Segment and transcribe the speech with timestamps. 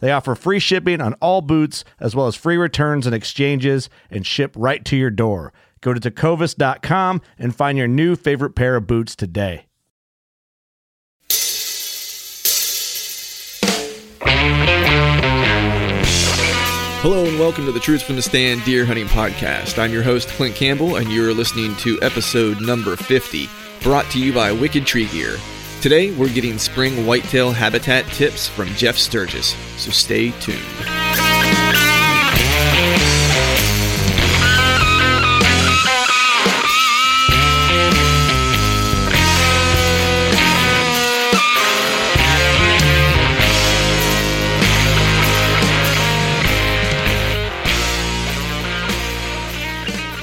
[0.00, 4.26] They offer free shipping on all boots, as well as free returns and exchanges, and
[4.26, 5.52] ship right to your door.
[5.80, 9.64] Go to tecovas.com and find your new favorite pair of boots today.
[17.00, 19.78] Hello and welcome to the Truth from the Stand Deer Hunting Podcast.
[19.78, 23.48] I'm your host, Clint Campbell, and you're listening to episode number 50,
[23.82, 25.36] brought to you by Wicked Tree Gear.
[25.80, 30.58] Today, we're getting spring whitetail habitat tips from Jeff Sturgis, so stay tuned.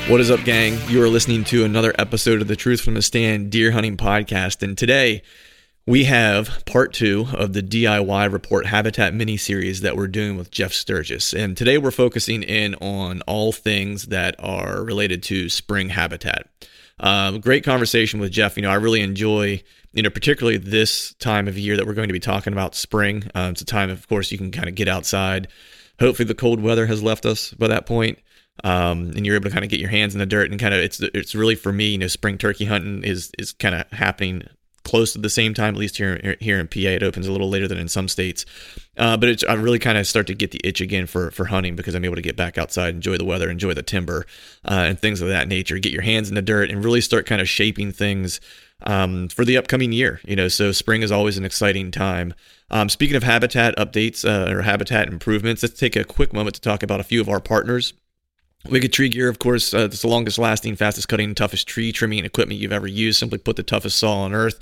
[0.07, 0.77] What is up, gang?
[0.87, 4.61] You are listening to another episode of the Truth from the Stand Deer Hunting Podcast.
[4.61, 5.23] And today
[5.87, 10.49] we have part two of the DIY Report Habitat mini series that we're doing with
[10.49, 11.31] Jeff Sturgis.
[11.31, 16.49] And today we're focusing in on all things that are related to spring habitat.
[16.99, 18.57] Um, great conversation with Jeff.
[18.57, 19.61] You know, I really enjoy,
[19.93, 23.29] you know, particularly this time of year that we're going to be talking about spring.
[23.35, 25.49] Um, it's a time, of course, you can kind of get outside.
[25.99, 28.17] Hopefully, the cold weather has left us by that point
[28.63, 30.73] um, and you're able to kind of get your hands in the dirt and kind
[30.73, 33.89] of it's it's really for me, you know, spring turkey hunting is is kind of
[33.91, 34.43] happening
[34.85, 36.79] close to the same time, at least here here in PA.
[36.79, 38.45] It opens a little later than in some states,
[38.95, 41.75] uh, but I really kind of start to get the itch again for for hunting
[41.75, 44.25] because I'm able to get back outside, enjoy the weather, enjoy the timber,
[44.63, 45.77] uh, and things of that nature.
[45.79, 48.39] Get your hands in the dirt and really start kind of shaping things
[48.83, 50.21] um, for the upcoming year.
[50.25, 52.33] You know, so spring is always an exciting time.
[52.71, 56.61] Um, speaking of habitat updates uh, or habitat improvements, let's take a quick moment to
[56.61, 57.93] talk about a few of our partners.
[58.69, 62.25] Wicked Tree Gear, of course, uh, it's the longest lasting, fastest cutting, toughest tree trimming
[62.25, 63.19] equipment you've ever used.
[63.19, 64.59] Simply put, the toughest saw on earth.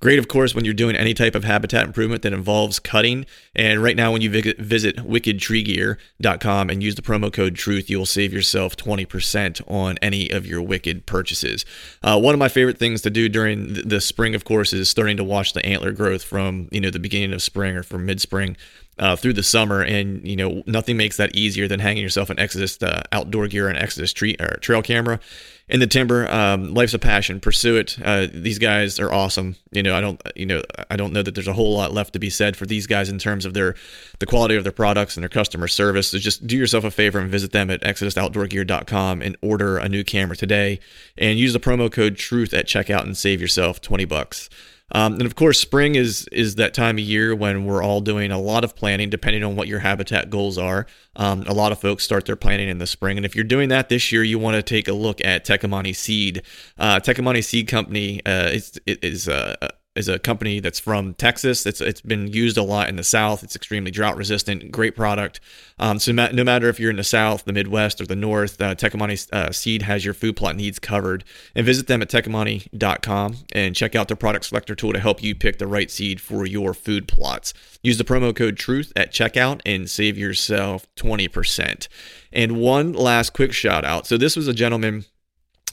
[0.00, 3.24] Great, of course, when you're doing any type of habitat improvement that involves cutting.
[3.54, 8.32] And right now, when you visit wickedtreegear.com and use the promo code TRUTH, you'll save
[8.32, 11.64] yourself 20% on any of your Wicked purchases.
[12.02, 15.16] Uh, one of my favorite things to do during the spring, of course, is starting
[15.16, 18.20] to watch the antler growth from you know the beginning of spring or from mid
[18.20, 18.56] spring
[18.98, 22.38] uh, through the summer, and you know nothing makes that easier than hanging yourself an
[22.38, 25.20] Exodus uh, outdoor gear and Exodus tree or trail camera
[25.68, 26.30] in the timber.
[26.30, 27.40] Um, life's a passion.
[27.40, 27.98] Pursue it.
[28.02, 29.56] Uh, these guys are awesome.
[29.70, 32.12] You know, I don't, you know, I don't know that there's a whole lot left
[32.14, 33.74] to be said for these guys in terms of their
[34.18, 36.08] the quality of their products and their customer service.
[36.08, 40.04] So just do yourself a favor and visit them at ExodusOutdoorGear.com and order a new
[40.04, 40.80] camera today,
[41.18, 44.48] and use the promo code Truth at checkout and save yourself twenty bucks.
[44.92, 48.30] Um, and of course, spring is is that time of year when we're all doing
[48.30, 50.86] a lot of planning, depending on what your habitat goals are.
[51.16, 53.68] Um, a lot of folks start their planning in the spring, and if you're doing
[53.70, 56.42] that this year, you want to take a look at Tecomate Seed.
[56.78, 59.56] Uh, Tecomate Seed Company uh, is is uh,
[59.96, 61.66] is a company that's from Texas.
[61.66, 63.42] It's it's been used a lot in the South.
[63.42, 64.70] It's extremely drought resistant.
[64.70, 65.40] Great product.
[65.78, 68.74] Um, so no matter if you're in the South, the Midwest, or the North, uh,
[68.74, 71.24] Tecomate uh, Seed has your food plot needs covered.
[71.54, 75.34] And visit them at tecomate.com and check out their product selector tool to help you
[75.34, 77.52] pick the right seed for your food plots.
[77.82, 81.88] Use the promo code Truth at checkout and save yourself 20%.
[82.32, 84.06] And one last quick shout out.
[84.06, 85.04] So this was a gentleman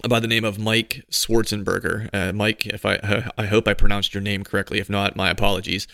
[0.07, 2.09] by the name of Mike Swartzenberger.
[2.13, 4.79] Uh, Mike, if I I hope I pronounced your name correctly.
[4.79, 5.87] If not, my apologies.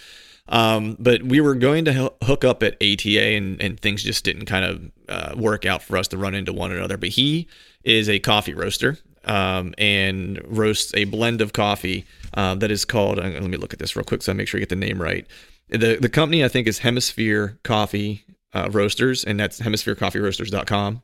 [0.49, 4.47] Um, but we were going to hook up at ATA, and, and things just didn't
[4.47, 6.97] kind of uh, work out for us to run into one another.
[6.97, 7.47] But he
[7.83, 13.19] is a coffee roaster um, and roasts a blend of coffee uh, that is called.
[13.19, 14.75] Uh, let me look at this real quick so I make sure I get the
[14.75, 15.25] name right.
[15.69, 21.01] The the company I think is Hemisphere Coffee uh, Roasters, and that's hemispherecoffeeroasters.com.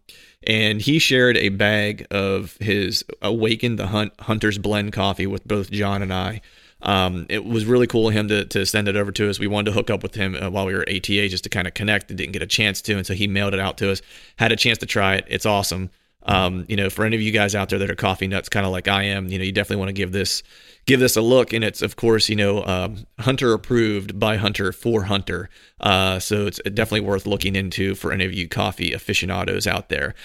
[0.47, 5.71] And he shared a bag of his Awaken the Hunt Hunter's Blend coffee with both
[5.71, 6.41] John and I.
[6.81, 9.39] Um, it was really cool of him to, to send it over to us.
[9.39, 11.49] We wanted to hook up with him uh, while we were at ATA just to
[11.49, 12.95] kind of connect and didn't get a chance to.
[12.95, 14.01] And so he mailed it out to us,
[14.37, 15.25] had a chance to try it.
[15.27, 15.89] It's awesome.
[16.25, 18.65] Um, you know, for any of you guys out there that are coffee nuts, kind
[18.65, 20.43] of like I am, you know, you definitely want to give this
[20.85, 21.53] give this a look.
[21.53, 25.49] And it's of course, you know, um, Hunter approved by Hunter for Hunter.
[25.79, 30.15] Uh, so it's definitely worth looking into for any of you coffee aficionados out there.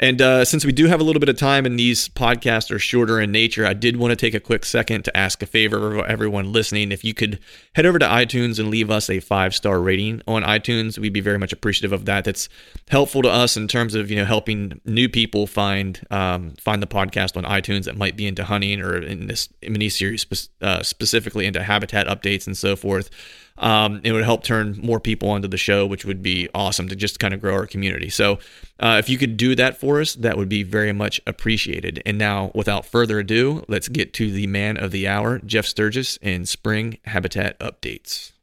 [0.00, 2.80] And uh, since we do have a little bit of time and these podcasts are
[2.80, 5.98] shorter in nature, I did want to take a quick second to ask a favor
[5.98, 6.90] of everyone listening.
[6.90, 7.38] If you could
[7.76, 11.20] head over to iTunes and leave us a five star rating on iTunes, we'd be
[11.20, 12.24] very much appreciative of that.
[12.24, 12.48] That's
[12.88, 16.88] helpful to us in terms of you know helping new people find um, find the
[16.88, 20.26] podcast on iTunes that might be into hunting or in this mini series
[20.60, 23.10] uh, specifically into habitat updates and so forth.
[23.56, 26.96] Um, it would help turn more people onto the show, which would be awesome to
[26.96, 28.10] just kind of grow our community.
[28.10, 28.40] So,
[28.80, 32.02] uh, if you could do that for us, that would be very much appreciated.
[32.04, 36.18] And now, without further ado, let's get to the man of the hour, Jeff Sturgis,
[36.20, 38.33] and spring habitat updates.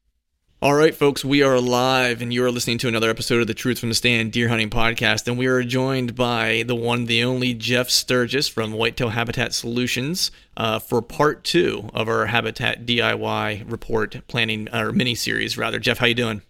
[0.64, 3.54] All right, folks, we are live, and you are listening to another episode of the
[3.56, 5.28] Truth from the Stand Deer Hunting Podcast.
[5.28, 10.30] And we are joined by the one, the only Jeff Sturgis from Whitetail Habitat Solutions
[10.56, 15.80] uh, for part two of our Habitat DIY report planning or mini series, rather.
[15.80, 16.44] Jeff, how you doing?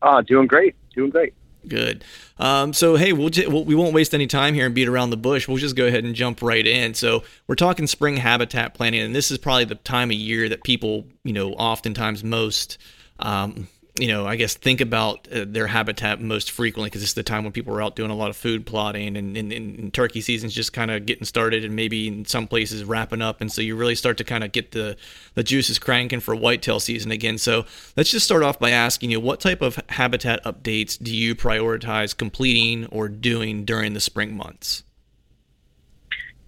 [0.00, 1.34] Uh, doing great, doing great.
[1.68, 2.04] Good.
[2.38, 3.30] Um, so hey, we'll,
[3.64, 5.48] we won't waste any time here and beat around the bush.
[5.48, 6.94] We'll just go ahead and jump right in.
[6.94, 10.64] So we're talking spring habitat planning, and this is probably the time of year that
[10.64, 12.78] people, you know, oftentimes most
[13.18, 17.22] um, you know, I guess think about uh, their habitat most frequently because it's the
[17.22, 20.20] time when people are out doing a lot of food plotting and, and, and turkey
[20.20, 23.40] season's just kind of getting started and maybe in some places wrapping up.
[23.40, 24.96] And so you really start to kind of get the,
[25.34, 27.38] the juices cranking for whitetail season again.
[27.38, 27.64] So
[27.96, 32.16] let's just start off by asking you what type of habitat updates do you prioritize
[32.16, 34.84] completing or doing during the spring months?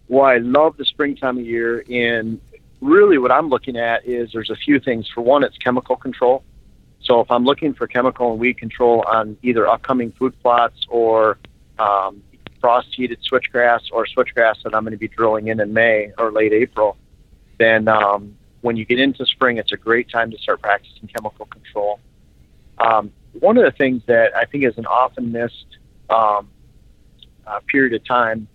[0.08, 1.84] Well, I love the springtime of year.
[1.90, 2.40] And
[2.80, 5.08] really what I'm looking at is there's a few things.
[5.12, 6.44] For one, it's chemical control
[7.02, 11.38] so if I'm looking for chemical and weed control on either upcoming food plots or
[11.78, 12.22] um,
[12.60, 16.30] frost seeded switchgrass or switchgrass that I'm going to be drilling in in May or
[16.30, 16.96] late April,
[17.58, 21.46] then um, when you get into spring, it's a great time to start practicing chemical
[21.46, 22.00] control.
[22.78, 25.78] Um, one of the things that I think is an often missed
[26.10, 26.48] um,
[27.46, 28.48] uh, period of time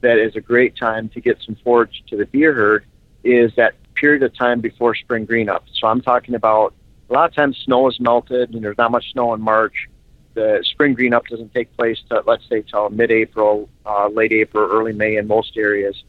[0.00, 2.84] that is a great time to get some forage to the deer herd
[3.22, 5.64] is that period of time before spring green up.
[5.72, 6.74] So I'm talking about
[7.12, 9.88] a lot of times snow is melted and there's not much snow in March.
[10.34, 14.66] The spring green up doesn't take place to let's say till mid-April, uh, late April,
[14.70, 16.02] early May in most areas.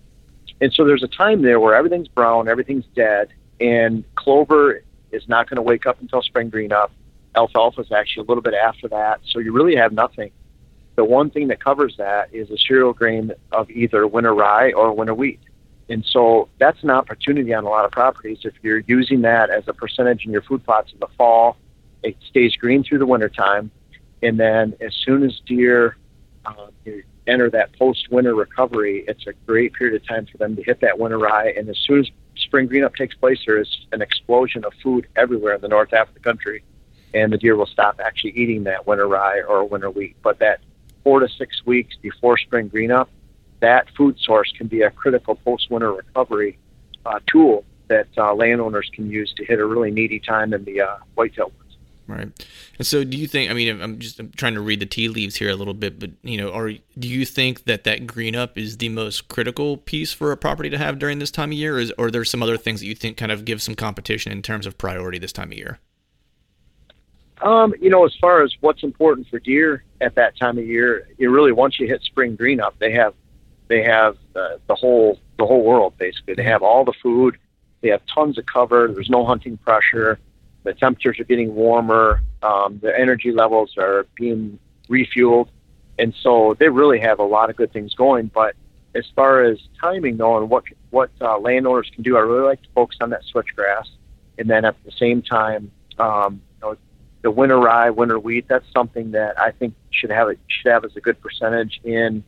[0.62, 5.50] And so there's a time there where everything's brown, everything's dead, and clover is not
[5.50, 6.92] going to wake up until spring green up.
[7.36, 10.32] Alfalfa is actually a little bit after that, so you really have nothing.
[10.96, 14.94] The one thing that covers that is a cereal grain of either winter rye or
[14.94, 15.42] winter wheat.
[15.90, 18.40] And so that's an opportunity on a lot of properties.
[18.44, 21.58] If you're using that as a percentage in your food plots in the fall,
[22.04, 23.72] it stays green through the wintertime.
[24.22, 25.98] And then as soon as deer
[26.46, 26.68] uh,
[27.28, 30.80] enter that post winter recovery, it's a great period of time for them to hit
[30.82, 31.54] that winter rye.
[31.58, 35.08] And as soon as spring green up takes place, there is an explosion of food
[35.16, 36.64] everywhere in the north half of the country.
[37.14, 40.16] And the deer will stop actually eating that winter rye or winter wheat.
[40.24, 40.62] But that
[41.04, 43.10] four to six weeks before spring green up,
[43.64, 46.60] that food source can be a critical post-winter recovery
[47.06, 50.82] uh, tool that uh, landowners can use to hit a really needy time in the
[50.82, 51.78] uh, whitetail woods.
[52.06, 52.48] Right.
[52.78, 53.50] And so, do you think?
[53.50, 56.00] I mean, I'm just I'm trying to read the tea leaves here a little bit,
[56.00, 59.78] but you know, are do you think that that green up is the most critical
[59.78, 62.12] piece for a property to have during this time of year, or, is, or are
[62.12, 64.78] there some other things that you think kind of give some competition in terms of
[64.78, 65.80] priority this time of year?
[67.42, 71.08] Um, you know, as far as what's important for deer at that time of year,
[71.18, 73.14] you really once you hit spring green up, they have
[73.74, 76.36] they have uh, the whole the whole world basically.
[76.36, 77.38] They have all the food.
[77.82, 78.88] They have tons of cover.
[78.88, 80.20] There's no hunting pressure.
[80.64, 82.22] The temperatures are getting warmer.
[82.44, 85.50] Um, the energy levels are being refueled,
[85.98, 88.28] and so they really have a lot of good things going.
[88.28, 88.56] But
[88.94, 92.62] as far as timing though, and what what uh, landowners can do, I really like
[92.62, 93.88] to focus on that switchgrass,
[94.38, 96.42] and then at the same time, um,
[97.24, 98.46] the winter rye, winter wheat.
[98.48, 102.24] That's something that I think should have it should have as a good percentage in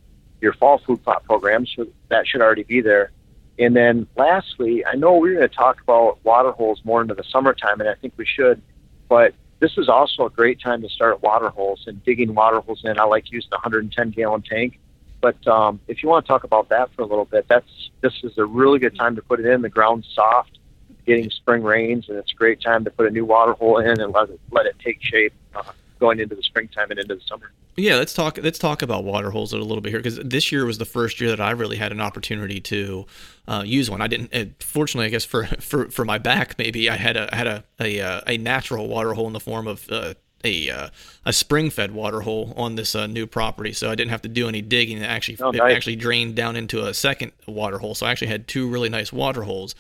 [0.46, 3.12] your fall food plot program, so that should already be there.
[3.58, 7.24] And then lastly, I know we're going to talk about water holes more into the
[7.24, 8.62] summertime, and I think we should,
[9.10, 12.82] but this is also a great time to start water holes and digging water holes
[12.84, 13.00] in.
[13.00, 14.80] I like using a 110 gallon tank.
[15.22, 18.14] But um, if you want to talk about that for a little bit, that's this
[18.24, 19.64] is a really good time to put it in.
[19.64, 20.60] The ground's soft,
[21.08, 24.00] getting spring rains, and it's a great time to put a new water hole in
[24.00, 25.64] and let it let it take shape uh,
[26.00, 27.52] going into the springtime and into the summer.
[27.78, 28.40] Yeah, let's talk.
[28.42, 31.20] Let's talk about water holes a little bit here because this year was the first
[31.20, 33.06] year that I really had an opportunity to
[33.48, 34.02] uh, use one.
[34.02, 34.34] I didn't.
[34.34, 37.64] Uh, fortunately, I guess for, for for my back, maybe I had a had a
[37.80, 40.14] a, uh, a natural water hole in the form of uh,
[40.46, 40.90] a uh,
[41.26, 44.30] a spring fed water hole on this uh, new property, so I didn't have to
[44.30, 45.00] do any digging.
[45.00, 45.72] It actually oh, nice.
[45.72, 48.90] it actually drained down into a second water hole, so I actually had two really
[48.90, 49.76] nice water holes.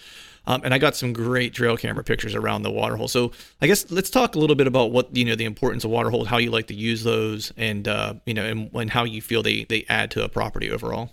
[0.47, 3.07] Um, and I got some great trail camera pictures around the waterhole.
[3.07, 5.91] So I guess let's talk a little bit about what you know the importance of
[5.91, 9.03] water holes, how you like to use those, and uh, you know, and, and how
[9.03, 11.11] you feel they they add to a property overall.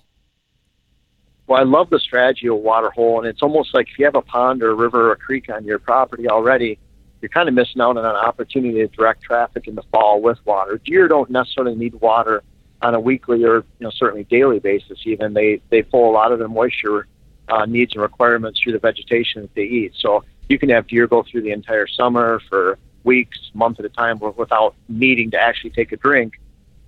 [1.47, 4.15] Well, I love the strategy of water hole, and it's almost like if you have
[4.15, 6.79] a pond or a river or a creek on your property already,
[7.21, 10.39] you're kind of missing out on an opportunity to direct traffic in the fall with
[10.45, 10.81] water.
[10.85, 12.43] Deer don't necessarily need water
[12.81, 14.99] on a weekly or you know certainly daily basis.
[15.05, 17.07] Even they they pull a lot of their moisture
[17.49, 19.93] uh, needs and requirements through the vegetation that they eat.
[19.97, 23.89] So you can have deer go through the entire summer for weeks, months at a
[23.89, 26.39] time without needing to actually take a drink.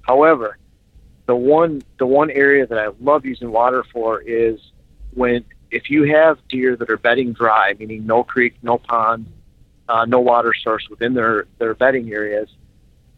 [0.03, 0.59] However,
[1.27, 4.61] the one the one area that I love using water for is
[5.15, 9.27] when if you have deer that are bedding dry, meaning no creek, no pond,
[9.89, 12.49] uh, no water source within their their bedding areas,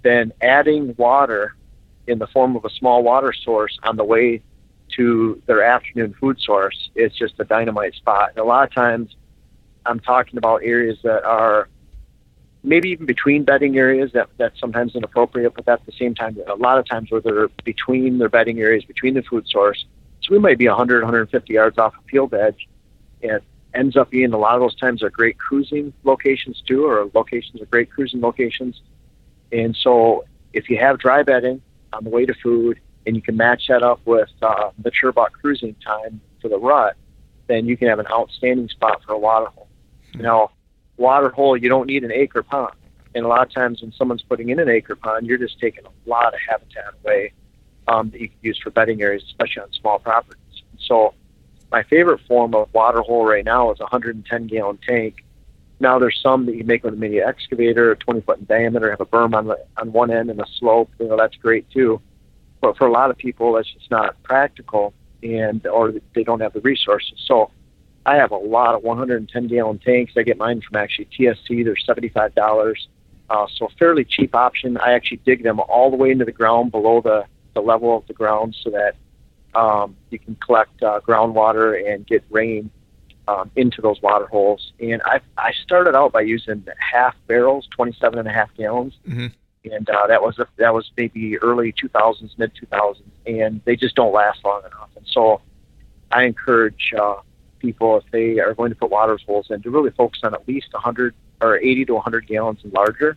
[0.02, 1.56] then adding water
[2.06, 4.42] in the form of a small water source on the way
[4.96, 8.30] to their afternoon food source it's just a dynamite spot.
[8.30, 9.14] And a lot of times
[9.84, 11.68] I'm talking about areas that are
[12.62, 16.54] maybe even between bedding areas that that's sometimes inappropriate, but at the same time, a
[16.54, 19.86] lot of times where they're between their bedding areas, between the food source.
[20.22, 22.68] So we might be 100, 150 yards off a field edge,
[23.22, 23.40] and
[23.72, 27.62] ends up being a lot of those times are great cruising locations too, or locations
[27.62, 28.80] are great cruising locations.
[29.52, 31.62] And so if you have dry bedding
[31.92, 35.32] on the way to food, and you can match that up with uh, mature buck
[35.32, 36.96] cruising time for the rut,
[37.46, 39.68] then you can have an outstanding spot for a water hole.
[40.12, 40.22] Mm-hmm.
[40.22, 40.50] Now,
[40.96, 42.74] water hole, you don't need an acre pond.
[43.14, 45.84] And a lot of times when someone's putting in an acre pond, you're just taking
[45.86, 47.32] a lot of habitat away
[47.88, 50.42] um, that you can use for bedding areas, especially on small properties.
[50.80, 51.14] So
[51.70, 55.24] my favorite form of water hole right now is a 110 gallon tank.
[55.78, 59.00] Now there's some that you make with a mini excavator, 20 foot in diameter, have
[59.00, 60.90] a berm on the, on one end and a slope.
[60.98, 62.00] You know that's great too.
[62.66, 64.92] But for a lot of people, that's just not practical,
[65.22, 67.12] and or they don't have the resources.
[67.24, 67.52] So
[68.04, 70.14] I have a lot of 110 gallon tanks.
[70.16, 71.64] I get mine from actually TSC.
[71.64, 72.74] They're $75.
[73.30, 74.78] Uh, so fairly cheap option.
[74.78, 78.04] I actually dig them all the way into the ground below the, the level of
[78.08, 78.96] the ground so that
[79.56, 82.68] um, you can collect uh, groundwater and get rain
[83.28, 84.72] um, into those water holes.
[84.80, 88.94] And I, I started out by using half barrels, 27 and a half gallons.
[89.08, 89.26] Mm-hmm
[89.72, 93.94] and uh, that was a, that was maybe early 2000s, mid 2000s, and they just
[93.94, 94.90] don't last long enough.
[94.96, 95.40] And so,
[96.10, 97.16] I encourage uh,
[97.58, 100.46] people if they are going to put water holes in to really focus on at
[100.46, 103.16] least 100 or 80 to 100 gallons and larger.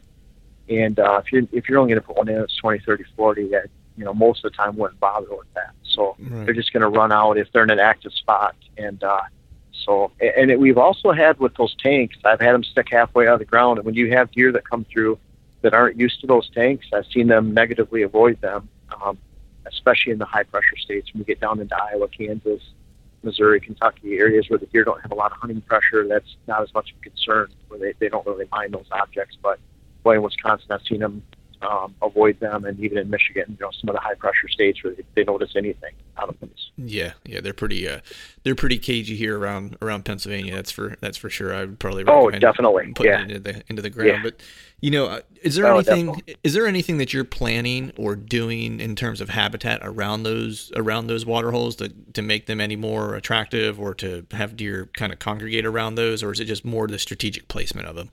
[0.68, 3.04] And uh, if you're if you're only going to put one in that's 20, 30,
[3.16, 5.74] 40, that you know most of the time wouldn't bother with that.
[5.84, 6.46] So right.
[6.46, 8.56] they're just going to run out if they're in an active spot.
[8.78, 9.22] And uh,
[9.86, 13.34] so, and it, we've also had with those tanks, I've had them stick halfway out
[13.34, 15.18] of the ground, and when you have deer that come through
[15.62, 18.70] that aren't used to those tanks, I've seen them negatively avoid them,
[19.04, 19.18] um,
[19.66, 21.14] especially in the high pressure states.
[21.14, 22.62] When we get down into Iowa, Kansas,
[23.24, 26.62] Missouri, Kentucky, areas where the deer don't have a lot of hunting pressure, that's not
[26.62, 29.38] as much of a concern where they, they don't really mind those objects.
[29.42, 29.60] But
[30.04, 31.24] boy, in Wisconsin, I've seen them
[31.62, 34.84] um, avoid them, and even in Michigan, you know, some of the high pressure states
[34.84, 36.50] where they, they notice anything out of them.
[36.78, 38.00] Yeah, yeah, they're pretty, uh,
[38.44, 40.56] they're pretty cagey here around around Pennsylvania.
[40.56, 41.54] That's for that's for sure.
[41.54, 43.20] I would probably oh, definitely putting yeah.
[43.20, 44.10] it into the into the ground.
[44.10, 44.24] Yeah.
[44.24, 44.42] But
[44.80, 46.36] you know, uh, is there oh, anything definitely.
[46.44, 51.08] is there anything that you're planning or doing in terms of habitat around those around
[51.08, 55.12] those water holes to to make them any more attractive, or to have deer kind
[55.12, 58.12] of congregate around those, or is it just more the strategic placement of them?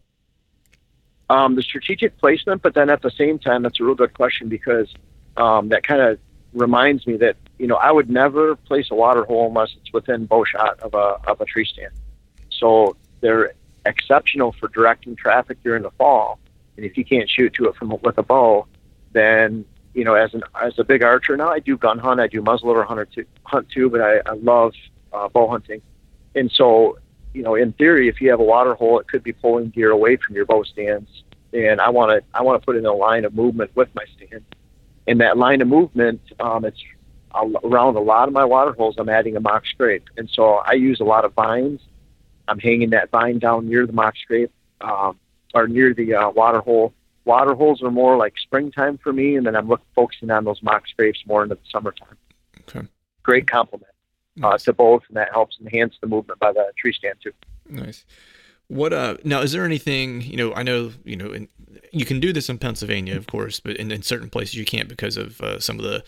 [1.29, 4.49] Um, the strategic placement, but then at the same time, that's a real good question
[4.49, 4.93] because
[5.37, 6.19] um, that kind of
[6.53, 10.27] reminds me that you know I would never place a water hole unless it's within
[10.27, 11.93] bow shot of a of a tree stand.
[12.51, 13.53] So they're
[13.85, 16.39] exceptional for directing traffic during the fall,
[16.77, 18.67] and if you can't shoot to it from with a bow,
[19.13, 19.65] then
[19.95, 22.41] you know as an as a big archer now I do gun hunt, I do
[22.41, 24.75] muzzleloader hunter too, hunt too, but I, I love
[25.13, 25.83] uh, bow hunting,
[26.35, 26.99] and so
[27.37, 29.91] you know, in theory, if you have a water hole, it could be pulling gear
[29.91, 31.11] away from your bow stands.
[31.53, 34.05] And I want to, I want to put in a line of movement with my
[34.17, 34.43] stand.
[35.07, 36.83] In that line of movement, um, it's
[37.35, 40.73] around a lot of my water holes, I'm adding a mock scrape, and so I
[40.73, 41.81] use a lot of vines.
[42.49, 44.51] I'm hanging that vine down near the mock scrape
[44.81, 45.19] um,
[45.53, 46.95] or near the uh, water hole.
[47.27, 50.63] Water holes are more like springtime for me, and then I'm look, focusing on those
[50.63, 52.17] mock scrapes more into the summertime.
[52.63, 52.87] Okay.
[53.23, 53.96] Great complement
[54.37, 54.65] Nice.
[54.65, 57.33] to both, and that helps enhance the movement by the tree stand too.
[57.69, 58.05] Nice.
[58.69, 61.49] What uh now is there anything, you know, I know, you know, in,
[61.93, 64.89] you can do this in Pennsylvania, of course, but in, in certain places you can't
[64.89, 66.05] because of uh, some of the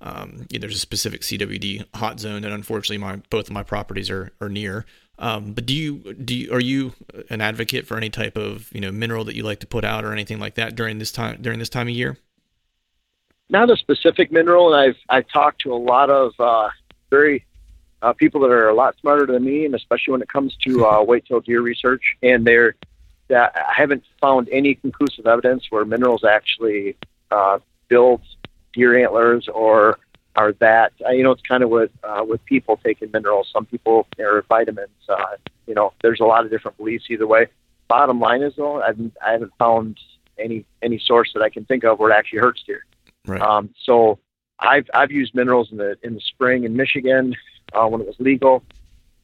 [0.00, 3.62] um you know, there's a specific CWD hot zone that unfortunately my both of my
[3.62, 4.86] properties are are near.
[5.18, 6.92] Um but do you do you, are you
[7.28, 10.04] an advocate for any type of, you know, mineral that you like to put out
[10.04, 12.18] or anything like that during this time during this time of year?
[13.48, 16.68] not a specific mineral, and I've I've talked to a lot of uh,
[17.10, 17.44] very
[18.02, 20.86] uh, people that are a lot smarter than me, and especially when it comes to
[20.86, 22.74] uh, white-tailed deer research, and they're
[23.28, 26.96] that I haven't found any conclusive evidence where minerals actually
[27.30, 28.22] uh, build
[28.72, 29.98] deer antlers or
[30.36, 33.48] are that uh, you know it's kind of with uh, with people taking minerals.
[33.52, 34.90] Some people or vitamins.
[35.08, 35.36] Uh,
[35.66, 37.48] you know, there's a lot of different beliefs either way.
[37.88, 39.98] Bottom line is though, I've, I haven't found
[40.38, 42.84] any any source that I can think of where it actually hurts deer.
[43.26, 43.40] Right.
[43.40, 44.18] Um, so
[44.58, 47.34] I've I've used minerals in the in the spring in Michigan
[47.72, 48.62] uh, when it was legal,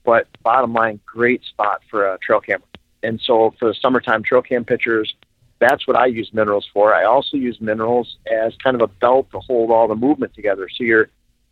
[0.04, 2.66] but bottom line, great spot for a trail camera.
[3.02, 5.14] And so for the summertime trail cam pictures,
[5.58, 6.94] that's what I use minerals for.
[6.94, 10.68] I also use minerals as kind of a belt to hold all the movement together.
[10.68, 11.08] So you're,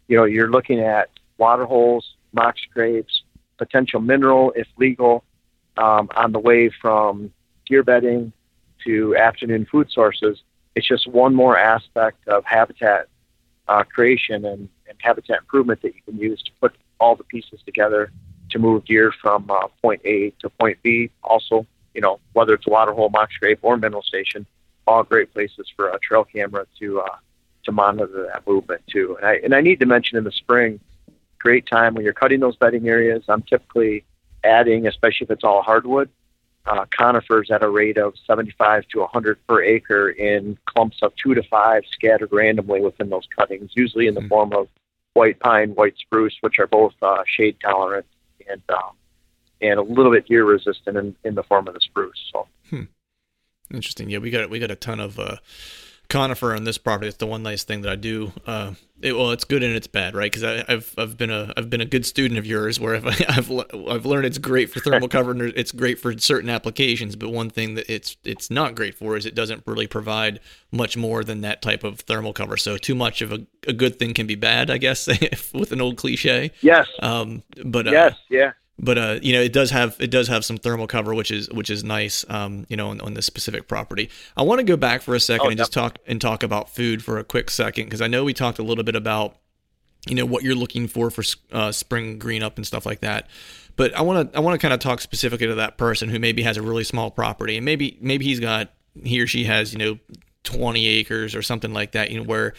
[0.09, 3.23] you know, you're looking at water holes, mock scrapes,
[3.57, 5.25] potential mineral if legal,
[5.77, 7.33] um, on the way from
[7.67, 8.33] deer bedding
[8.85, 10.43] to afternoon food sources.
[10.75, 13.09] It's just one more aspect of habitat
[13.69, 17.61] uh, creation and, and habitat improvement that you can use to put all the pieces
[17.65, 18.11] together
[18.51, 21.11] to move deer from uh, point A to point B.
[21.23, 24.45] Also, you know, whether it's Waterhole, water mock scrape, or mineral station,
[24.87, 27.17] all great places for a trail camera to uh,
[27.65, 29.17] to monitor that movement too.
[29.17, 30.81] And I and I need to mention in the spring,
[31.39, 33.25] great time when you're cutting those bedding areas.
[33.29, 34.05] I'm typically
[34.45, 36.09] adding, especially if it's all hardwood,
[36.67, 41.35] uh, conifers at a rate of 75 to 100 per acre in clumps of two
[41.35, 44.29] to five scattered randomly within those cuttings, usually in the Mhm.
[44.29, 44.69] form of
[45.21, 48.07] white pine, white spruce, which are both uh, shade tolerant
[48.49, 48.93] and um,
[49.61, 52.21] and a little bit deer resistant in, in the form of the spruce.
[52.33, 52.49] So
[53.73, 54.11] Interesting.
[54.11, 55.37] Yeah, we got we got a ton of uh,
[56.11, 57.09] conifer on this property.
[57.09, 58.33] It's the one nice thing that I do.
[58.47, 60.31] Uh, it, well, it's good and it's bad, right?
[60.31, 63.49] Because I've I've been a I've been a good student of yours, where I've I've,
[63.49, 67.17] le- I've learned it's great for thermal cover and it's great for certain applications.
[67.17, 70.97] But one thing that it's it's not great for is it doesn't really provide much
[70.97, 72.59] more than that type of thermal cover.
[72.59, 75.07] So too much of a, a good thing can be bad, I guess,
[75.55, 76.51] with an old cliche.
[76.61, 78.53] yes, Um, but uh, yes, yeah.
[78.83, 81.51] But uh, you know, it does have it does have some thermal cover, which is
[81.51, 82.25] which is nice.
[82.29, 84.09] Um, you know, on, on this specific property.
[84.37, 86.71] I want to go back for a second Oh, and just talk and talk about
[86.71, 89.37] food for a quick second because I know we talked a little bit about
[90.09, 93.29] you know what you're looking for for uh, spring green up and stuff like that.
[93.77, 96.19] But I want to I want to kind of talk specifically to that person who
[96.19, 98.73] maybe has a really small property and maybe maybe he's got
[99.05, 99.99] he or she has you know
[100.45, 102.11] 20 acres or something like that.
[102.11, 102.55] You know where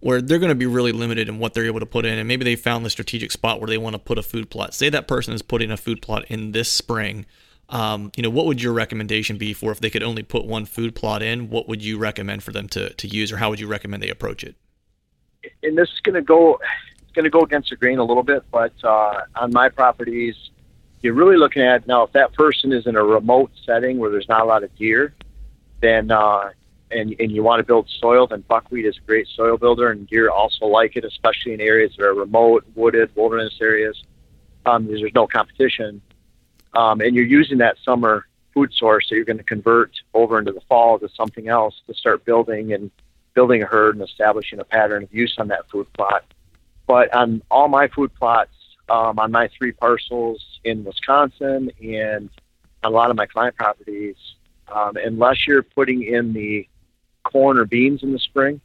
[0.00, 2.28] where they're going to be really limited in what they're able to put in, and
[2.28, 4.74] maybe they found the strategic spot where they want to put a food plot.
[4.74, 7.26] Say that person is putting a food plot in this spring.
[7.68, 10.66] Um, you know, what would your recommendation be for if they could only put one
[10.66, 11.50] food plot in?
[11.50, 14.10] What would you recommend for them to, to use, or how would you recommend they
[14.10, 14.54] approach it?
[15.62, 16.58] and this is going to go
[17.14, 20.34] going to go against the grain a little bit, but uh, on my properties,
[21.00, 24.28] you're really looking at now if that person is in a remote setting where there's
[24.28, 25.14] not a lot of deer,
[25.80, 26.50] then uh,
[26.90, 30.06] and and you want to build soil, then buckwheat is a great soil builder, and
[30.06, 34.02] deer also like it, especially in areas that are remote, wooded, wilderness areas.
[34.64, 36.00] Um, there's no competition,
[36.74, 40.52] um, and you're using that summer food source that you're going to convert over into
[40.52, 42.90] the fall to something else to start building and
[43.34, 46.24] building a herd and establishing a pattern of use on that food plot.
[46.86, 48.50] But on all my food plots,
[48.88, 52.30] um, on my three parcels in Wisconsin and
[52.82, 54.16] a lot of my client properties,
[54.68, 56.66] um, unless you're putting in the
[57.32, 58.60] corn or beans in the spring,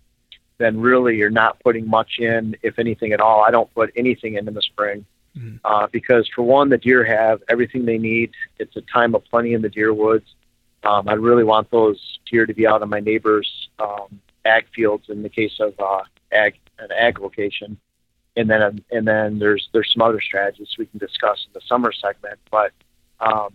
[0.57, 3.43] then really you're not putting much in, if anything at all.
[3.43, 5.05] I don't put anything in in the spring.
[5.37, 5.59] Mhm.
[5.63, 8.31] Uh, because for one, the deer have everything they need.
[8.59, 10.35] It's a time of plenty in the deer woods.
[10.83, 15.05] Um, I really want those deer to be out on my neighbors' um, ag fields
[15.09, 17.77] in the case of uh, ag an ag location,
[18.35, 21.91] and then and then there's there's some other strategies we can discuss in the summer
[21.91, 22.39] segment.
[22.49, 22.71] But
[23.19, 23.53] um,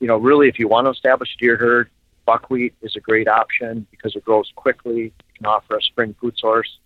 [0.00, 1.90] you know, really, if you want to establish a deer herd,
[2.26, 5.06] buckwheat is a great option because it grows quickly.
[5.06, 6.78] It can offer a spring food source.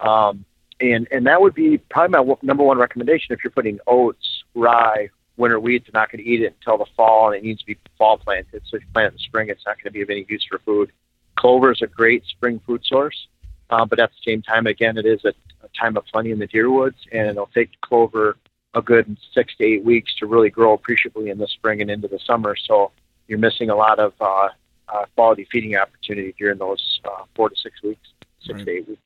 [0.00, 0.44] Um,
[0.80, 4.44] and and that would be probably my w- number one recommendation if you're putting oats,
[4.54, 5.84] rye, winter wheat.
[5.84, 8.18] They're not going to eat it until the fall, and it needs to be fall
[8.18, 8.62] planted.
[8.66, 10.26] So if you plant it in the spring, it's not going to be of any
[10.28, 10.92] use for food.
[11.36, 13.28] Clover is a great spring food source,
[13.70, 15.32] uh, but at the same time, again, it is a,
[15.64, 18.36] a time of plenty in the deer woods, and it'll take clover
[18.74, 22.08] a good six to eight weeks to really grow appreciably in the spring and into
[22.08, 22.54] the summer.
[22.56, 22.92] So
[23.28, 24.48] you're missing a lot of uh,
[24.88, 28.08] uh, quality feeding opportunity during those uh, four to six weeks,
[28.40, 28.64] six right.
[28.66, 29.00] to eight weeks.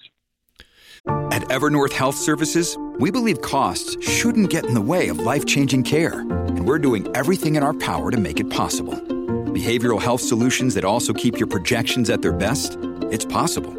[1.07, 5.85] At Evernorth Health Services, we believe costs shouldn't get in the way of life changing
[5.85, 8.95] care, and we're doing everything in our power to make it possible.
[8.95, 12.77] Behavioral health solutions that also keep your projections at their best?
[13.11, 13.73] It's possible.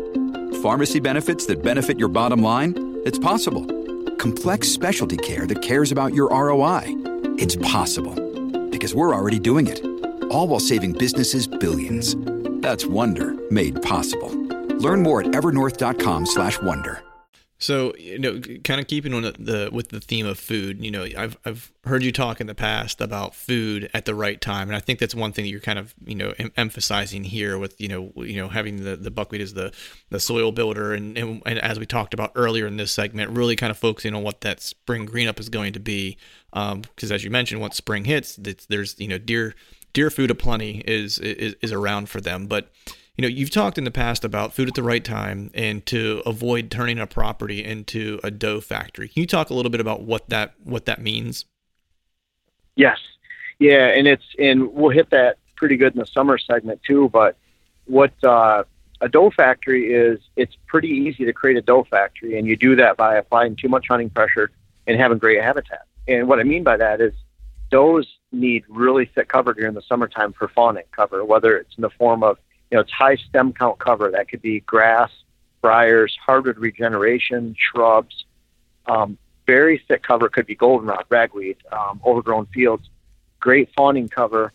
[0.62, 3.01] Pharmacy benefits that benefit your bottom line?
[3.06, 3.65] It's possible.
[4.15, 6.84] Complex specialty care that cares about your ROI?
[7.38, 8.15] It's possible.
[8.69, 9.90] Because we're already doing it.
[10.32, 12.15] All while saving businesses billions.
[12.62, 14.30] That's Wonder made possible.
[14.78, 17.04] Learn more at evernorth.com/wonder.
[17.62, 20.84] So you know, kind of keeping on the, the, with the theme of food.
[20.84, 24.41] You know, I've I've heard you talk in the past about food at the right
[24.41, 27.24] time, and I think that's one thing that you're kind of you know em- emphasizing
[27.24, 29.72] here with you know you know having the, the buckwheat as the
[30.10, 33.56] the soil builder, and, and, and as we talked about earlier in this segment, really
[33.56, 36.17] kind of focusing on what that spring green up is going to be,
[36.52, 38.38] because um, as you mentioned, once spring hits,
[38.70, 39.54] there's you know deer
[39.93, 42.71] deer food aplenty is is is around for them, but
[43.17, 46.23] you know, you've talked in the past about food at the right time and to
[46.25, 49.10] avoid turning a property into a doe factory.
[49.10, 51.45] Can you talk a little bit about what that what that means?
[52.75, 52.97] Yes.
[53.60, 57.38] Yeah, and it's and we'll hit that pretty good in the summer segment too, but
[57.86, 58.63] what uh,
[59.01, 62.75] a doe factory is it's pretty easy to create a doe factory and you do
[62.77, 64.49] that by applying too much hunting pressure
[64.88, 65.86] and having great habitat.
[66.08, 67.13] And what I mean by that is
[67.71, 71.89] does need really thick cover during the summertime for fawning cover, whether it's in the
[71.89, 72.38] form of
[72.69, 74.12] you know, it's high stem count cover.
[74.12, 75.12] That could be grass,
[75.62, 78.25] briars, hardwood regeneration, shrubs.
[78.86, 82.89] Um, very thick cover could be goldenrod, ragweed, um, overgrown fields.
[83.39, 84.53] Great fawning cover.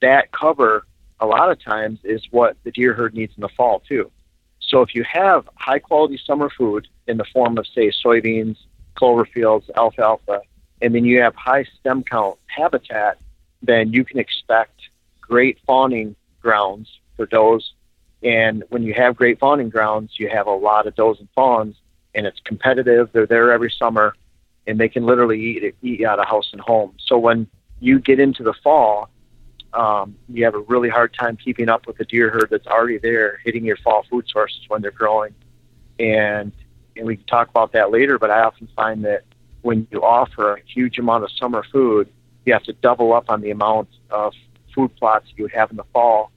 [0.00, 0.86] That cover,
[1.20, 4.10] a lot of times, is what the deer herd needs in the fall too.
[4.60, 8.56] So if you have high quality summer food in the form of say soybeans,
[8.94, 10.42] clover fields, alfalfa,
[10.82, 13.18] and then you have high stem count habitat,
[13.62, 14.80] then you can expect
[15.20, 17.72] great fawning grounds for does.
[18.22, 21.76] And when you have great fawning grounds, you have a lot of does and fawns,
[22.14, 23.10] and it's competitive.
[23.12, 24.14] They're there every summer,
[24.66, 26.94] and they can literally eat eat out of house and home.
[26.98, 27.46] So when
[27.80, 29.08] you get into the fall,
[29.72, 32.98] um, you have a really hard time keeping up with the deer herd that's already
[32.98, 35.34] there, hitting your fall food sources when they're growing.
[35.98, 36.52] And
[36.96, 38.18] and we can talk about that later.
[38.18, 39.24] But I often find that
[39.62, 42.08] when you offer a huge amount of summer food,
[42.44, 44.34] you have to double up on the amount of
[44.74, 46.30] food plots you would have in the fall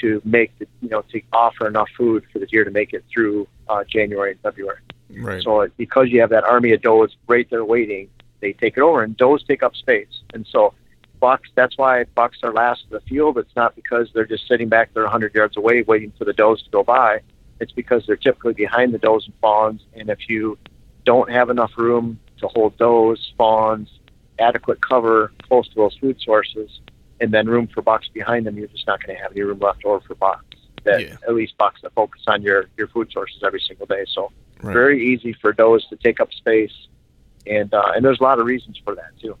[0.00, 3.04] to make the you know to offer enough food for the deer to make it
[3.12, 4.78] through uh, January and February.
[5.10, 5.42] Right.
[5.42, 8.10] So because you have that army of does right there waiting,
[8.40, 10.74] they take it over, and does take up space, and so
[11.18, 11.48] bucks.
[11.54, 13.38] That's why bucks are last in the field.
[13.38, 16.62] It's not because they're just sitting back there 100 yards away waiting for the does
[16.62, 17.20] to go by.
[17.58, 20.58] It's because they're typically behind the does and fawns, and if you
[21.04, 23.88] don't have enough room to hold does, fawns,
[24.38, 26.80] adequate cover close to those food sources,
[27.20, 29.58] and then room for bucks behind them, you're just not going to have any room
[29.58, 30.44] left over for bucks.
[30.84, 31.16] That yeah.
[31.26, 34.04] at least bucks that focus on your your food sources every single day.
[34.08, 34.30] So
[34.62, 34.72] right.
[34.72, 36.86] very easy for does to take up space,
[37.46, 39.36] and uh, and there's a lot of reasons for that too.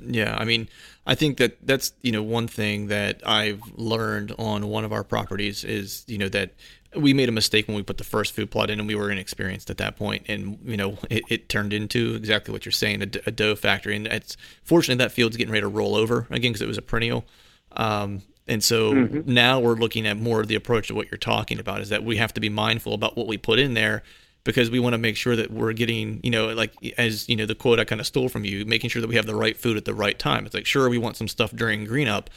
[0.00, 0.68] Yeah, I mean,
[1.06, 5.04] I think that that's you know one thing that I've learned on one of our
[5.04, 6.52] properties is you know that
[6.96, 9.10] we made a mistake when we put the first food plot in and we were
[9.10, 13.02] inexperienced at that point and you know it, it turned into exactly what you're saying
[13.02, 16.52] a, a, doe factory and it's fortunately that field's getting ready to roll over again
[16.52, 17.24] because it was a perennial
[17.72, 19.32] um, and so mm-hmm.
[19.32, 22.04] now we're looking at more of the approach of what you're talking about is that
[22.04, 24.02] we have to be mindful about what we put in there
[24.44, 27.46] because we want to make sure that we're getting, you know, like as you know,
[27.46, 29.56] the quote I kind of stole from you, making sure that we have the right
[29.56, 30.44] food at the right time.
[30.44, 32.28] It's like sure we want some stuff during green up,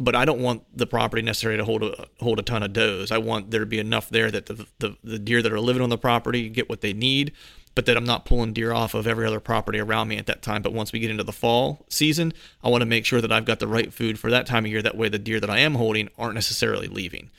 [0.00, 3.12] but I don't want the property necessarily to hold a hold a ton of does.
[3.12, 5.82] I want there to be enough there that the, the the deer that are living
[5.82, 7.32] on the property get what they need,
[7.74, 10.40] but that I'm not pulling deer off of every other property around me at that
[10.42, 10.62] time.
[10.62, 12.32] But once we get into the fall season,
[12.64, 14.70] I want to make sure that I've got the right food for that time of
[14.70, 14.80] year.
[14.80, 17.30] That way, the deer that I am holding aren't necessarily leaving.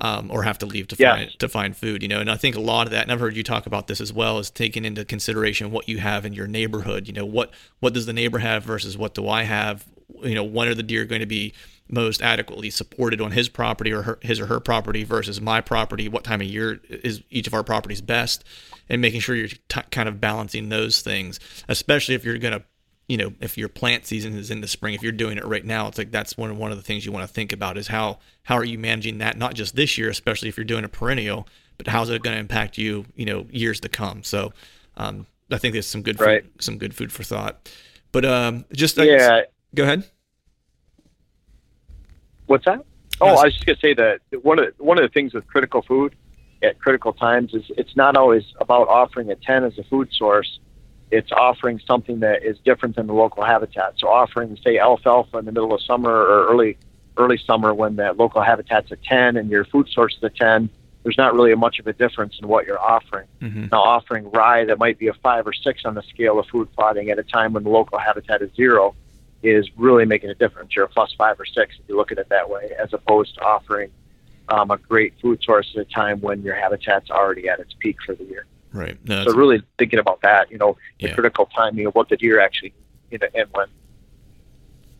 [0.00, 2.20] Um, or have to leave to find to find food, you know.
[2.20, 4.12] And I think a lot of that, and I've heard you talk about this as
[4.12, 7.08] well, is taking into consideration what you have in your neighborhood.
[7.08, 7.50] You know, what
[7.80, 9.88] what does the neighbor have versus what do I have?
[10.22, 11.52] You know, when are the deer going to be
[11.88, 16.08] most adequately supported on his property or her, his or her property versus my property?
[16.08, 18.44] What time of year is each of our properties best?
[18.88, 22.64] And making sure you're t- kind of balancing those things especially if you're going to
[23.06, 25.66] you know if your plant season is in the spring if you're doing it right
[25.66, 27.88] now it's like that's one one of the things you want to think about is
[27.88, 30.88] how how are you managing that not just this year especially if you're doing a
[30.88, 31.46] perennial
[31.78, 34.22] but how's it going to impact you you know years to come?
[34.24, 34.52] So
[34.96, 36.42] um, i think there's some good right.
[36.42, 37.70] food, some good food for thought.
[38.12, 39.42] But um, just yeah
[39.74, 40.04] go ahead
[42.48, 42.84] What's that?
[43.20, 45.46] Oh, I was just gonna say that one of the, one of the things with
[45.46, 46.16] critical food
[46.62, 50.58] at critical times is it's not always about offering a 10 as a food source.
[51.10, 53.94] It's offering something that is different than the local habitat.
[53.98, 56.78] So offering, say, alfalfa in the middle of summer or early
[57.18, 60.70] early summer when that local habitat's a 10 and your food source is a 10,
[61.02, 63.26] there's not really much of a difference in what you're offering.
[63.42, 63.66] Mm-hmm.
[63.72, 66.72] Now, offering rye that might be a five or six on the scale of food
[66.74, 68.94] plotting at a time when the local habitat is zero
[69.42, 70.74] is really making a difference.
[70.74, 73.34] You're a plus five or six if you look at it that way, as opposed
[73.34, 73.90] to offering
[74.48, 77.96] um, a great food source at a time when your habitat's already at its peak
[78.04, 78.46] for the year.
[78.72, 78.98] Right.
[79.06, 81.14] No, so really thinking about that, you know, the yeah.
[81.14, 82.74] critical timing of what the deer actually,
[83.10, 83.68] you know, and when.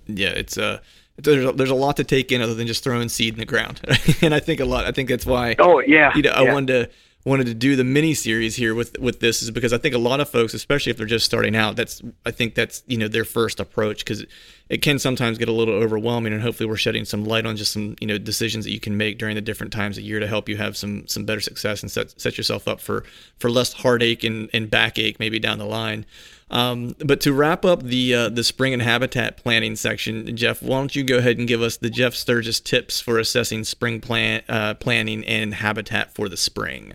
[0.07, 0.81] Yeah, it's uh
[1.17, 3.47] there's a, there's a lot to take in other than just throwing seed in the
[3.47, 3.81] ground,
[4.23, 4.87] and I think a lot.
[4.87, 5.57] I think that's why.
[5.59, 6.15] Oh yeah.
[6.15, 6.51] You know, yeah.
[6.51, 6.91] I wanted to
[7.29, 9.99] wanted to do the mini series here with with this is because I think a
[9.99, 13.09] lot of folks, especially if they're just starting out, that's I think that's you know
[13.09, 14.25] their first approach because
[14.69, 17.73] it can sometimes get a little overwhelming, and hopefully we're shedding some light on just
[17.73, 20.27] some you know decisions that you can make during the different times of year to
[20.27, 23.05] help you have some some better success and set set yourself up for
[23.39, 26.07] for less heartache and and backache maybe down the line.
[26.51, 30.79] Um, but to wrap up the uh, the spring and habitat planning section, Jeff, why
[30.79, 34.43] don't you go ahead and give us the Jeff Sturgis tips for assessing spring plan
[34.49, 36.95] uh, planning and habitat for the spring?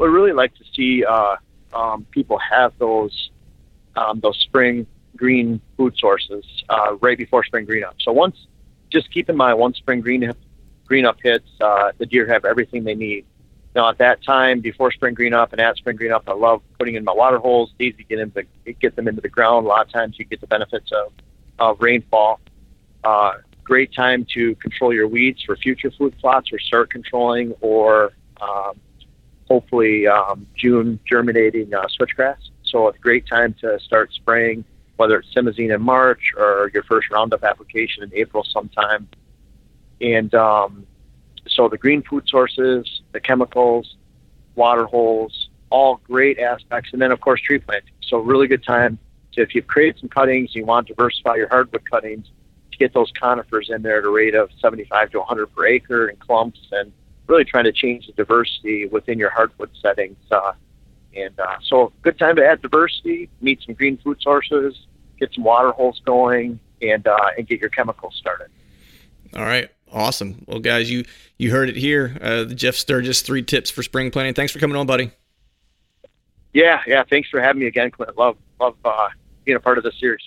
[0.00, 1.36] I really like to see uh,
[1.72, 3.30] um, people have those
[3.96, 7.96] um, those spring green food sources uh, right before spring green up.
[8.00, 8.36] So once,
[8.90, 10.32] just keep in mind, once spring green
[10.86, 13.24] green up hits, uh, the deer have everything they need.
[13.74, 16.62] Now at that time, before spring green up and at spring green up, I love
[16.78, 17.70] putting in my water holes.
[17.72, 18.44] It's easy to get into
[18.80, 19.66] get them into the ground.
[19.66, 21.12] A lot of times you get the benefits of,
[21.58, 22.40] of rainfall.
[23.04, 23.32] Uh,
[23.64, 28.78] great time to control your weeds for future food plots or start controlling or um,
[29.52, 32.38] hopefully um, June germinating uh, switchgrass.
[32.64, 34.64] So it's a great time to start spraying,
[34.96, 39.06] whether it's simazine in March or your first Roundup application in April sometime.
[40.00, 40.86] And um,
[41.46, 43.96] so the green food sources, the chemicals,
[44.54, 46.90] water holes, all great aspects.
[46.94, 47.92] And then, of course, tree planting.
[48.08, 48.98] So really good time
[49.32, 52.26] to, if you've created some cuttings, you want to diversify your hardwood cuttings,
[52.70, 56.08] to get those conifers in there at a rate of 75 to 100 per acre
[56.08, 56.90] in clumps and
[57.32, 60.18] really trying to change the diversity within your hardwood settings.
[60.30, 60.52] Uh,
[61.16, 64.86] and uh, so good time to add diversity, meet some green food sources,
[65.18, 68.48] get some water holes going, and, uh, and get your chemicals started.
[69.34, 69.70] All right.
[69.90, 70.44] Awesome.
[70.46, 71.04] Well, guys, you
[71.36, 72.16] you heard it here.
[72.20, 74.32] Uh, the Jeff Sturgis three tips for spring planting.
[74.32, 75.10] Thanks for coming on, buddy.
[76.54, 77.04] Yeah, yeah.
[77.08, 78.16] Thanks for having me again, Clint.
[78.16, 79.08] Love love uh,
[79.44, 80.22] being a part of this series.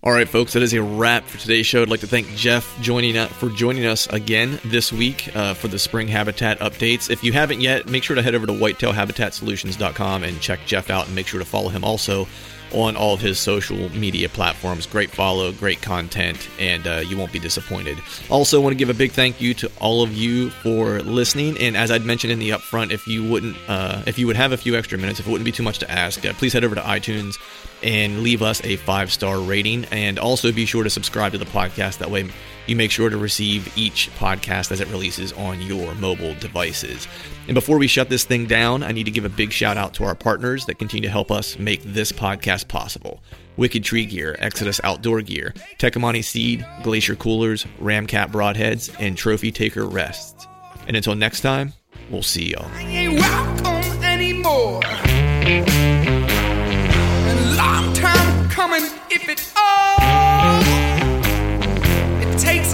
[0.00, 1.82] All right, folks, that is a wrap for today's show.
[1.82, 5.66] I'd like to thank Jeff joining us for joining us again this week uh, for
[5.66, 7.10] the spring habitat updates.
[7.10, 11.06] If you haven't yet, make sure to head over to whitetailhabitatsolutions.com and check Jeff out,
[11.06, 12.28] and make sure to follow him also
[12.72, 14.86] on all of his social media platforms.
[14.86, 17.98] Great follow, great content, and uh, you won't be disappointed.
[18.30, 21.58] Also, want to give a big thank you to all of you for listening.
[21.58, 24.52] And as I'd mentioned in the upfront, if you wouldn't, uh, if you would have
[24.52, 26.64] a few extra minutes, if it wouldn't be too much to ask, uh, please head
[26.64, 27.36] over to iTunes
[27.82, 29.84] and leave us a five star rating.
[29.86, 31.98] And also be sure to subscribe to the podcast.
[31.98, 32.28] That way,
[32.68, 37.08] you make sure to receive each podcast as it releases on your mobile devices.
[37.46, 39.94] And before we shut this thing down, I need to give a big shout out
[39.94, 43.22] to our partners that continue to help us make this podcast possible.
[43.56, 49.86] Wicked Tree Gear, Exodus Outdoor Gear, Tecomate Seed, Glacier Coolers, Ramcat Broadheads, and Trophy Taker
[49.86, 50.46] Rests.
[50.86, 51.72] And until next time,
[52.10, 52.70] we'll see y'all.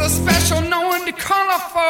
[0.04, 1.80] A special knowing to colorful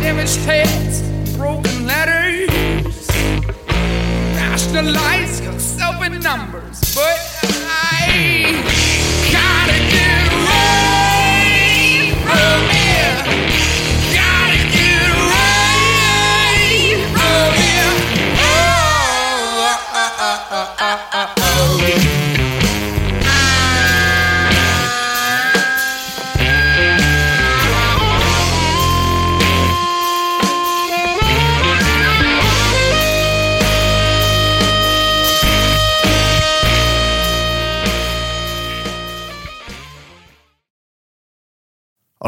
[0.00, 1.02] damaged heads
[1.36, 2.48] broken letters.
[4.34, 7.20] Rationalize yourself in numbers but
[7.68, 8.62] I
[9.30, 10.07] gotta get